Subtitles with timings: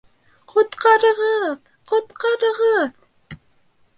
[0.53, 1.59] —Ҡотҡарығыҙ,
[1.93, 2.95] ҡотҡарығыҙ!